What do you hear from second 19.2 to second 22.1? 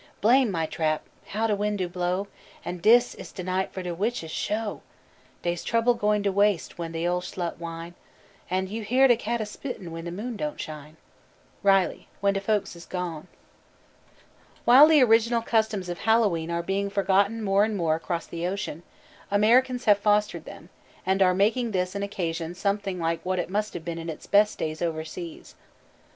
Americans have fostered them, and are making this an